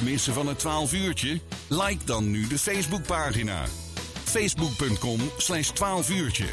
[0.00, 1.40] Missen van het 12 uurtje?
[1.68, 3.64] Like dan nu de Facebookpagina.
[4.24, 6.44] Facebook.com slash 12 uurtje.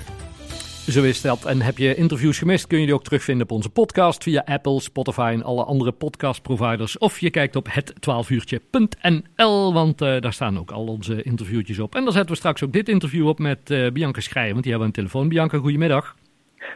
[0.88, 1.46] Zo is dat.
[1.46, 4.82] En heb je interviews gemist, kun je die ook terugvinden op onze podcast via Apple,
[4.82, 6.98] Spotify en alle andere podcastproviders.
[6.98, 11.96] Of je kijkt op het12uurtje.nl, want uh, daar staan ook al onze interviewtjes op.
[11.96, 14.72] En dan zetten we straks ook dit interview op met uh, Bianca Schrijen, want die
[14.72, 15.30] hebben een telefoon.
[15.30, 16.16] Bianca, goedemiddag.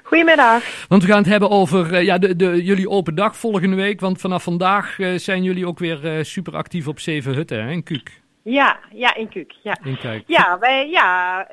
[0.04, 0.86] Goedemiddag.
[0.88, 4.00] Want we gaan het hebben over uh, ja, de, de, jullie open dag volgende week.
[4.00, 7.72] Want vanaf vandaag uh, zijn jullie ook weer uh, super actief op Zeven Hutten hè,
[7.72, 8.22] in Kuuk.
[8.44, 9.54] Ja, ja, in Kuuk.
[9.64, 10.24] Ja, in Kuik.
[10.28, 11.48] ja wij, ja,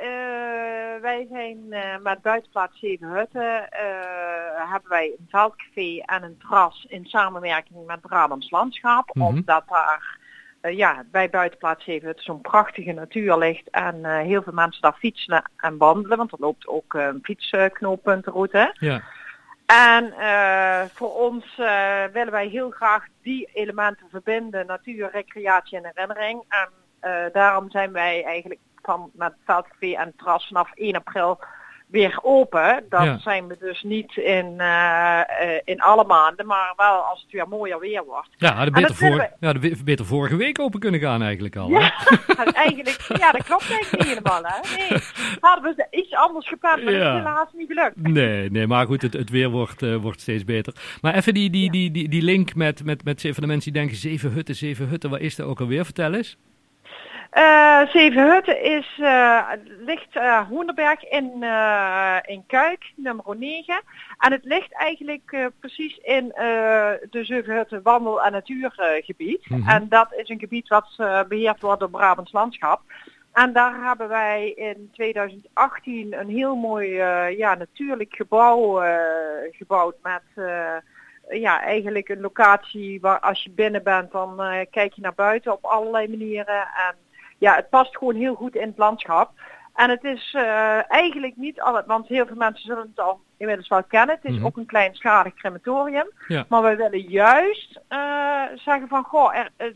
[1.00, 1.58] wij zijn
[2.02, 3.68] met buitenplaats Zeven Hutten.
[4.68, 9.14] hebben wij een veldcafé en een terras in samenwerking met Brabants Landschap.
[9.14, 9.30] Mm -hmm.
[9.30, 10.18] Omdat daar
[10.70, 14.96] ja, bij buitenplaats even het zo'n prachtige natuur ligt en uh, heel veel mensen daar
[14.98, 18.74] fietsen en wandelen, want er loopt ook een fietsknooppuntenroute.
[18.78, 19.02] Ja.
[19.66, 21.56] En uh, voor ons
[22.12, 26.44] willen wij heel graag die elementen verbinden, natuur, recreatie en herinnering.
[26.48, 26.70] En
[27.32, 31.40] daarom zijn wij eigenlijk van met Veldcafé en Terras vanaf 1 april
[31.86, 32.84] weer open.
[32.88, 33.18] Dan ja.
[33.18, 37.48] zijn we dus niet in, uh, uh, in alle maanden, maar wel als het weer
[37.48, 38.28] mooier weer wordt.
[38.36, 39.30] Ja, hadden beter, voor, we...
[39.40, 41.68] ja, de beter vorige week open kunnen gaan eigenlijk al.
[41.68, 41.92] Ja,
[42.52, 44.42] eigenlijk, ja dat klopt eigenlijk niet helemaal.
[44.42, 44.76] Hè?
[44.76, 45.00] Nee,
[45.40, 46.98] hadden we iets anders gepland, maar ja.
[46.98, 47.96] dat is helaas niet gelukt.
[47.96, 50.74] Nee, nee maar goed, het, het weer wordt, uh, wordt steeds beter.
[51.00, 53.80] Maar even die, die, die, die, die link met, met, met van de mensen die
[53.80, 55.84] denken, zeven hutten, zeven hutten, wat is dat ook alweer?
[55.84, 56.36] Vertel eens.
[57.34, 61.42] Uh, Zevenhutten is, uh, ligt uh, Hoenderberg in,
[62.26, 63.80] in Kuik, nummer 9.
[64.18, 66.28] En het ligt eigenlijk precies in
[67.10, 69.48] de Zevenhutten wandel- en natuurgebied.
[69.48, 69.68] Mm -hmm.
[69.68, 70.94] En dat is een gebied wat
[71.28, 72.80] beheerd wordt door Brabants Landschap.
[73.32, 76.88] En daar hebben wij in 2018 een heel mooi
[77.36, 78.82] ja, natuurlijk gebouw
[79.50, 80.22] gebouwd met
[81.28, 84.36] ja, eigenlijk een locatie waar als je binnen bent dan
[84.70, 86.68] kijk je naar buiten op allerlei manieren.
[86.88, 86.94] En
[87.38, 89.30] ja, het past gewoon heel goed in het landschap.
[89.74, 93.68] En het is uh, eigenlijk niet al, want heel veel mensen zullen het al inmiddels
[93.68, 94.14] wel kennen.
[94.14, 94.46] Het is mm -hmm.
[94.46, 96.10] ook een kleinschalig crematorium.
[96.28, 96.44] Ja.
[96.48, 99.66] Maar we willen juist uh, zeggen van, goh, er, uh,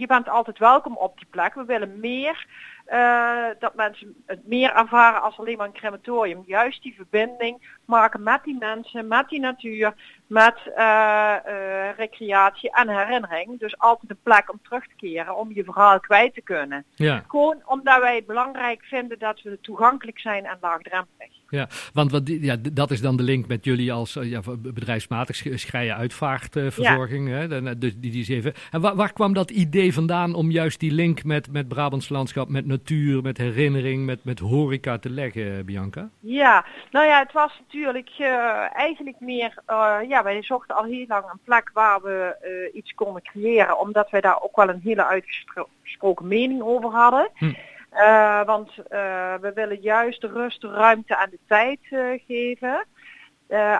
[0.00, 1.54] je bent altijd welkom op die plek.
[1.54, 2.46] We willen meer,
[2.92, 6.42] uh, dat mensen het meer ervaren als alleen maar een crematorium.
[6.46, 9.94] Juist die verbinding maken met die mensen, met die natuur,
[10.26, 13.58] met uh, uh, recreatie en herinnering.
[13.58, 16.84] Dus altijd een plek om terug te keren, om je verhaal kwijt te kunnen.
[16.94, 17.24] Ja.
[17.28, 21.39] Gewoon omdat wij het belangrijk vinden dat we toegankelijk zijn en laagdrempelig.
[21.50, 25.96] Ja, want wat, ja, dat is dan de link met jullie als ja, bedrijfsmatig schrijen
[25.96, 27.28] uitvaartverzorging.
[27.28, 27.74] Ja.
[27.74, 28.52] die, die zeven.
[28.70, 32.48] En waar, waar, kwam dat idee vandaan om juist die link met, met Brabants landschap,
[32.48, 36.08] met natuur, met herinnering, met, met horeca te leggen, Bianca?
[36.20, 41.04] Ja, nou ja, het was natuurlijk uh, eigenlijk meer, uh, ja, wij zochten al heel
[41.08, 44.80] lang een plek waar we uh, iets konden creëren, omdat wij daar ook wel een
[44.84, 47.28] hele uitgesproken mening over hadden.
[47.34, 47.52] Hm.
[48.00, 52.86] Uh, want uh, we willen juist rust, ruimte en de tijd uh, geven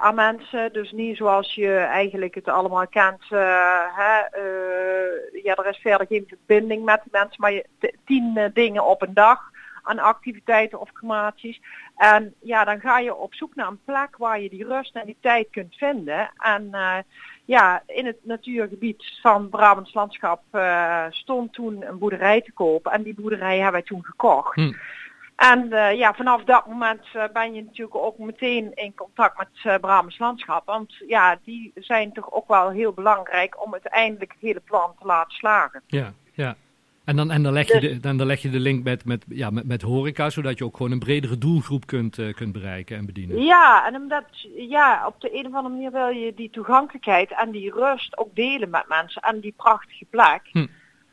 [0.00, 0.72] aan mensen.
[0.72, 3.24] Dus niet zoals je eigenlijk het allemaal kent.
[3.28, 4.18] Hè,
[5.42, 7.64] ja, er is verder geen verbinding met de mensen, maar je,
[8.04, 9.40] tien dingen op een dag
[9.82, 11.60] aan activiteiten of crematies.
[11.96, 15.06] En ja, dan ga je op zoek naar een plek waar je die rust en
[15.06, 16.30] die tijd kunt vinden.
[16.36, 16.96] En uh,
[17.44, 22.86] ja, in het natuurgebied van Brabants Landschap uh, stond toen een boerderij te koop.
[22.86, 24.54] En die boerderij hebben wij toen gekocht.
[24.54, 24.72] Hm.
[25.40, 29.48] En uh, ja, vanaf dat moment uh, ben je natuurlijk ook meteen in contact met
[29.64, 30.66] uh, Brabants Landschap.
[30.66, 35.06] Want ja, die zijn toch ook wel heel belangrijk om uiteindelijk het hele plan te
[35.06, 35.82] laten slagen.
[35.86, 36.56] Ja, ja.
[37.10, 39.24] En dan, en dan, leg, je de, dan, dan leg je de link met, met,
[39.28, 42.96] ja, met, met horeca, zodat je ook gewoon een bredere doelgroep kunt, uh, kunt bereiken
[42.96, 43.42] en bedienen.
[43.42, 44.24] Ja, en omdat,
[44.56, 48.34] ja, op de een of andere manier wil je die toegankelijkheid en die rust ook
[48.34, 50.40] delen met mensen en die prachtige plek.
[50.52, 50.66] Hm.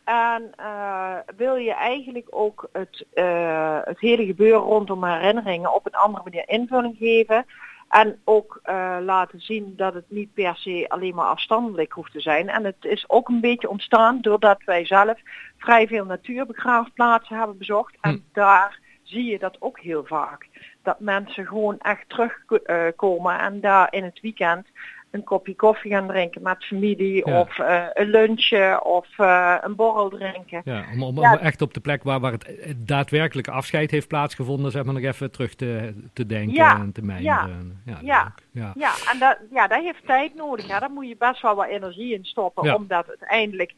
[0.03, 5.95] En uh, wil je eigenlijk ook het, uh, het hele gebeuren rondom herinneringen op een
[5.95, 7.45] andere manier invulling geven.
[7.89, 12.19] En ook uh, laten zien dat het niet per se alleen maar afstandelijk hoeft te
[12.19, 12.49] zijn.
[12.49, 15.19] En het is ook een beetje ontstaan doordat wij zelf
[15.57, 17.97] vrij veel natuurbegraafplaatsen hebben bezocht.
[18.01, 18.07] Hm.
[18.07, 20.47] En daar zie je dat ook heel vaak.
[20.83, 24.67] Dat mensen gewoon echt terugkomen uh, en daar in het weekend
[25.11, 27.39] een kopje koffie gaan drinken met familie Ja.
[27.39, 30.61] of uh, een lunchje of uh, een borrel drinken.
[30.63, 31.31] Ja, om, om, Ja.
[31.33, 34.93] om echt op de plek waar, waar het het daadwerkelijke afscheid heeft plaatsgevonden, zeg maar,
[34.93, 37.81] nog even terug te, te denken Ja, en te mijmeren.
[37.85, 38.33] Ja, Ja.
[38.51, 38.71] ja.
[38.75, 40.67] Ja, en dat, ja, dat heeft tijd nodig.
[40.67, 40.79] Hè.
[40.79, 42.75] Daar moet je best wel wat energie in stoppen Ja.
[42.75, 43.73] om dat uiteindelijk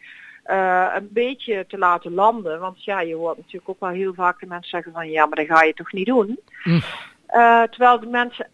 [0.46, 2.60] uh, een beetje te laten landen.
[2.60, 5.46] Want ja, je hoort natuurlijk ook wel heel vaak de mensen zeggen van ja, maar
[5.46, 6.40] dat ga je toch niet doen.
[6.64, 6.82] Mm.
[7.30, 8.48] Uh, terwijl de mensen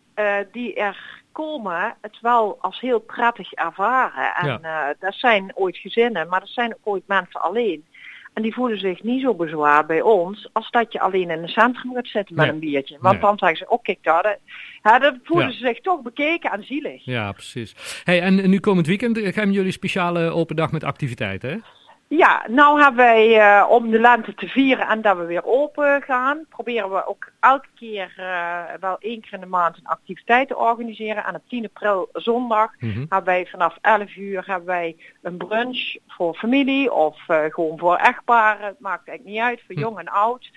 [0.52, 4.36] die er komen het wel als heel prettig ervaren.
[4.36, 4.60] En Ja.
[4.90, 7.86] eh, dat zijn ooit gezinnen, maar dat zijn ook ooit mensen alleen.
[8.34, 11.48] En die voelen zich niet zo bezwaar bij ons als dat je alleen in een
[11.48, 12.54] centrum gaat zitten met Nee.
[12.54, 12.98] een biertje.
[13.00, 13.24] Want Nee.
[13.24, 14.38] dan zeggen ze, oh kijk daar,
[14.84, 15.54] ja, dan voelen Ja.
[15.54, 17.06] ze zich toch bekeken en zielig.
[17.06, 18.02] Ja, precies.
[18.04, 21.58] Hey, en nu komend weekend eh, gaan jullie speciale open dag met activiteiten, hè?
[22.08, 26.02] Ja, nou hebben wij eh, om de lente te vieren en dat we weer open
[26.02, 30.48] gaan, proberen we ook elke keer eh, wel één keer in de maand een activiteit
[30.48, 31.24] te organiseren.
[31.26, 32.98] En op 10 april zondag Mhm.
[33.00, 37.96] hebben wij vanaf 11 uur hebben wij een brunch voor familie of eh, gewoon voor
[37.96, 38.66] echtparen.
[38.66, 39.82] Het maakt eigenlijk niet uit, voor Hm.
[39.82, 40.50] jong en oud.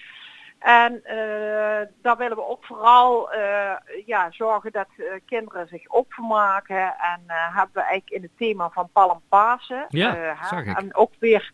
[0.59, 3.73] En eh, daar willen we ook vooral eh,
[4.07, 6.95] ja, zorgen dat eh, kinderen zich ook vermaken.
[6.99, 9.87] En eh, hebben we eigenlijk in het thema van Palm Pasen.
[9.89, 10.77] Ja, hè, zag ik.
[10.77, 11.53] En ook weer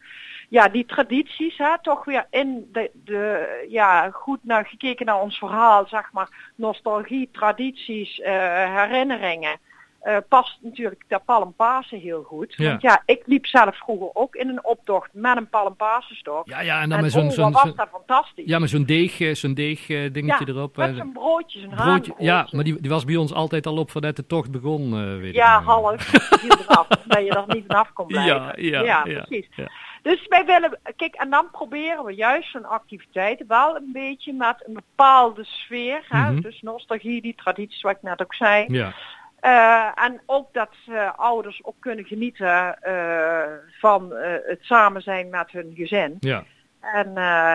[0.48, 5.38] ja, die tradities, hè, toch weer in de, de ja, goed naar gekeken naar ons
[5.38, 9.58] verhaal, zeg maar, nostalgie, tradities, herinneringen.
[10.04, 12.54] Eh, past natuurlijk dat Palmpasen heel goed.
[12.56, 12.68] Ja.
[12.68, 16.48] Want ja, ik liep zelf vroeger ook in een optocht met een Palmpasenstok.
[16.48, 18.46] Ja, ja, en dan En met zo'n was dat fantastisch.
[18.46, 20.76] ja, met zo'n deeg, eh, zo'n deeg eh, dingetje Ja, erop.
[20.76, 22.14] Met zo'n broodje, zo'n broodje.
[22.18, 25.34] Ja, maar die, die was bij ons altijd al op voordat de tocht begon, weet
[25.34, 26.12] Ja, ik half.
[26.42, 28.62] Eraf, dat je er niet vanaf kon blijven.
[28.62, 29.48] Ja, ja, ja, precies.
[29.56, 29.70] ja.
[30.02, 34.62] Dus wij willen, kijk, en dan proberen we juist zo'n activiteit wel een beetje met
[34.66, 36.40] een bepaalde sfeer, hè, Mhm.
[36.40, 38.64] dus nostalgie, die tradities wat ik net ook zei.
[38.68, 38.92] Ja,
[39.44, 45.30] Eh, en ook dat eh, ouders ook kunnen genieten eh, van eh, het samen zijn
[45.30, 46.16] met hun gezin.
[46.20, 46.44] ja.
[46.80, 47.12] En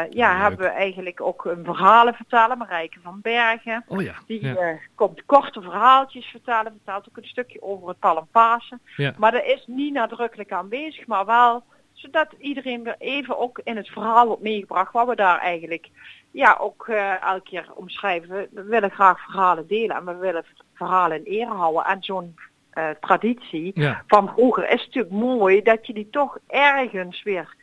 [0.10, 0.42] ja, Leuk.
[0.42, 3.84] hebben we eigenlijk ook een verhalen vertellen, Marijke van Bergen.
[3.88, 4.14] Oh ja.
[4.28, 4.78] Die ja.
[4.96, 8.80] komt korte verhaaltjes vertellen, vertelt ook een stukje over het Palmpasen.
[8.96, 9.14] Ja.
[9.18, 11.64] Maar dat is niet nadrukkelijk aanwezig, maar wel
[12.02, 15.90] zodat iedereen weer even ook in het verhaal wordt meegebracht wat we daar eigenlijk
[16.32, 18.48] ja, ook eh, elke keer omschrijven.
[18.52, 21.84] We- willen graag verhalen delen en we willen verhalen in ere houden.
[21.86, 22.36] En zo'n
[22.70, 24.04] eh, traditie Ja.
[24.08, 27.56] van vroeger is natuurlijk mooi dat je die toch ergens weer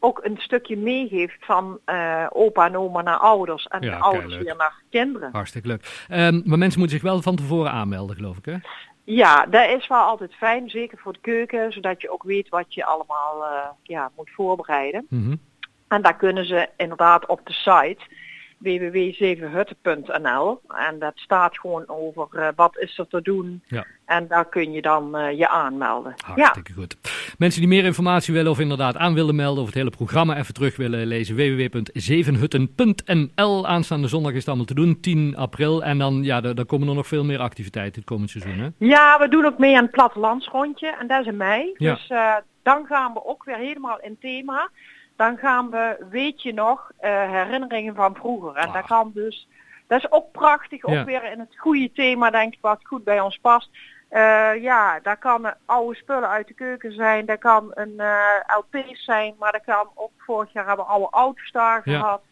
[0.00, 4.26] ook een stukje meegeeft van eh, opa en oma naar ouders en Ja, de ouders
[4.26, 4.46] keileuk.
[4.46, 5.28] weer naar kinderen.
[5.32, 6.04] Hartstikke leuk.
[6.08, 8.56] Ehm, maar mensen moeten zich wel van tevoren aanmelden, geloof ik, hè?
[9.04, 12.74] Ja, dat is wel altijd fijn, zeker voor de keuken, zodat je ook weet wat
[12.74, 15.06] je allemaal eh, ja, moet voorbereiden.
[15.08, 15.36] Mhm.
[15.88, 18.00] En daar kunnen ze inderdaad op de site
[18.58, 23.86] www.zevenhutten.nl en dat staat gewoon over eh, wat is er te doen Ja.
[24.12, 26.14] En daar kun je dan eh, je aanmelden.
[26.36, 26.96] Ja, goed.
[27.38, 30.54] Mensen die meer informatie willen of inderdaad aan willen melden of het hele programma even
[30.54, 33.66] terug willen lezen, www.zevenhutten.nl.
[33.66, 35.84] Aanstaande zondag is het allemaal te doen, 10 april.
[35.84, 38.68] En dan, ja, daar, daar komen er nog veel meer activiteiten het komend seizoen, hè?
[38.86, 41.74] ja, we doen ook mee aan het plattelandsrondje en dat is in mei.
[41.76, 41.94] Ja.
[41.94, 44.68] Dus eh, dan gaan we ook weer helemaal in thema.
[45.16, 48.54] Dan gaan we, weet je nog, eh, herinneringen van vroeger.
[48.54, 48.74] En Ah.
[48.74, 49.48] dat kan dus,
[49.86, 51.04] dat is ook prachtig, ook Ja.
[51.04, 53.70] weer in het goede thema, denk ik, wat goed bij ons past.
[54.12, 59.04] Eh, ja, daar kan oude spullen uit de keuken zijn, dat kan een eh LP's
[59.04, 61.98] zijn, maar dat kan ook vorig jaar hebben we oude auto's daar Ja.
[62.00, 62.22] gehad.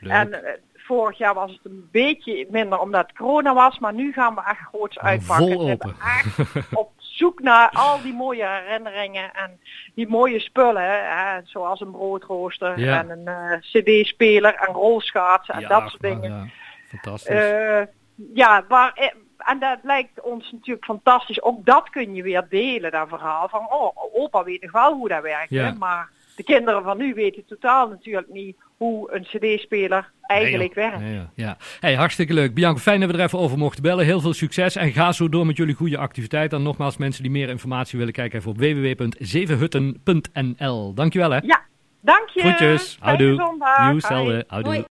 [0.00, 0.12] Leuk.
[0.12, 4.12] En eh, vorig jaar was het een beetje minder omdat het corona was, maar nu
[4.12, 5.52] gaan we echt groots uitpakken.
[5.52, 5.94] vol open.
[6.00, 9.60] echt op zoek naar al die mooie herinneringen en
[9.94, 10.82] die mooie spullen,
[11.16, 12.98] hè, zoals een broodrooster Ja.
[12.98, 16.30] en een cd-speler en rolschaatsen en Ja, dat soort dingen.
[16.30, 16.46] Ja,
[16.88, 17.86] fantastisch.
[18.34, 19.12] Ja, waar,
[19.44, 21.42] en dat lijkt ons natuurlijk fantastisch.
[21.42, 23.48] Ook dat kun je weer delen, dat verhaal.
[23.48, 25.50] Van, oh, opa weet nog wel hoe dat werkt.
[25.50, 25.64] Ja.
[25.64, 25.72] Hè?
[25.72, 31.00] Maar de kinderen van nu weten totaal natuurlijk niet hoe een cd-speler eigenlijk Nee, werkt.
[31.00, 31.56] Nee, ja.
[31.80, 32.54] Hey, hartstikke leuk.
[32.54, 34.04] Bianca, fijn dat we er even over mochten bellen.
[34.04, 36.52] Heel veel succes en ga zo door met jullie goede activiteit.
[36.52, 40.94] En nogmaals, mensen die meer informatie willen, kijken even op www.zevenhutten.nl.
[40.94, 41.38] Dankjewel hè.
[41.42, 41.62] Ja,
[42.00, 42.40] dank je.
[42.40, 42.96] Groetjes.
[43.00, 43.34] Houdoe.
[43.34, 43.84] zondag.
[43.84, 44.44] Nieuw, hetzelfde.
[44.46, 44.86] Houdoe.